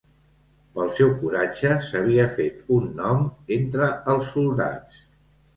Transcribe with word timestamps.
Pel 0.77 0.87
seu 0.99 1.11
coratge 1.19 1.75
s'havia 1.89 2.27
fet 2.39 2.73
un 2.79 2.89
nom 3.03 3.23
entre 3.59 3.91
els 4.15 4.33
soldats. 4.35 5.07